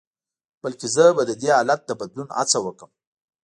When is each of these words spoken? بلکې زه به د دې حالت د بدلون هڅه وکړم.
بلکې 0.63 0.87
زه 0.95 1.05
به 1.15 1.23
د 1.29 1.31
دې 1.41 1.49
حالت 1.57 1.81
د 1.85 1.91
بدلون 1.99 2.29
هڅه 2.37 2.57
وکړم. 2.61 2.91